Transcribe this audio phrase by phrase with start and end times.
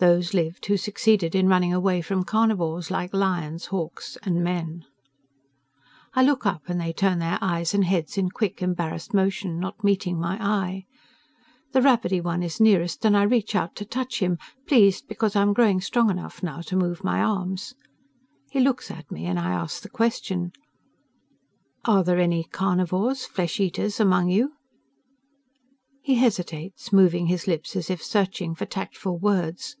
[0.00, 4.84] Those lived who succeeded in running away from carnivores like lions, hawks, and men.
[6.12, 9.82] I look up, and they turn their eyes and heads in quick embarrassed motion, not
[9.82, 10.84] meeting my eye.
[11.72, 15.40] The rabbity one is nearest and I reach out to touch him, pleased because I
[15.42, 17.74] am growing strong enough now to move my arms.
[18.50, 20.52] He looks at me and I ask the question:
[21.86, 24.52] "Are there any carnivores flesh eaters among you?"
[26.02, 29.76] He hesitates, moving his lips as if searching for tactful words.